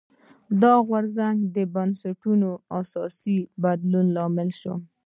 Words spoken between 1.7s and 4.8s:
بنسټونو اساسي بدلون لامل شو.